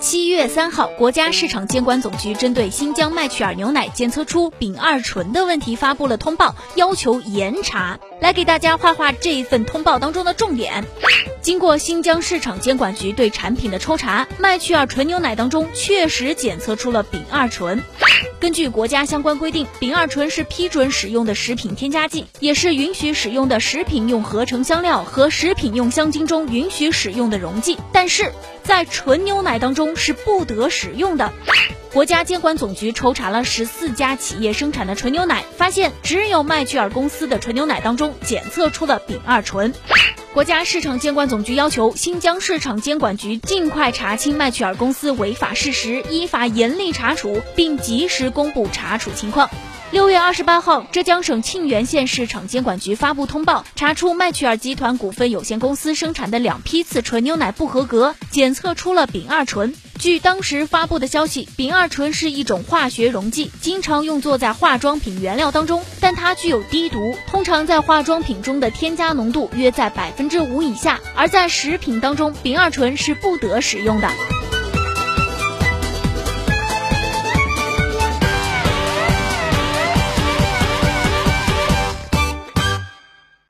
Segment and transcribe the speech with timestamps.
[0.00, 8.00] 七月三号，国家市场监管总局针对新疆麦趣尔牛奶检测出丙二醇的问题发布了通报，要求严查。
[8.20, 10.84] 来给大家画画这一份通报当中的重点。
[11.40, 17.82] 经过新疆市场监管局对产品的抽查，麦趣尔纯牛奶当中确实检测出了丙二醇。
[18.42, 28.32] 根据国家相关规定，丙二醇是批准使用的食品添加剂，也是允许使用的食品用合成香料和食品用香精中允许使用的溶剂，但是
[28.64, 31.32] 在纯牛奶当中是不得使用的。
[31.92, 39.72] 国家监管总局抽查了十四家企业生产的纯牛奶，发现只有麦趣尔公司的纯牛奶当中检测出了丙二醇。
[40.34, 49.50] 国家市场监管总局要求新疆市场监管局尽快查清麦曲尔公司违法事实，依法严厉查处，并及时公布查处情况。
[49.92, 59.74] 六月二十八号，浙江省庆元县市场监管局发布通报，查出麦趣尔集团股份有限公司生产的两批次纯牛奶不合格，检测出了丙二醇。
[59.98, 74.08] 据当时发布的消息，丙二醇是一种化学溶剂，经常用作在化妆品原料当中，但它具有低毒，通常在化妆品中的添加浓度约在百分之五以下，而在食品当中，丙二醇是不得使用的。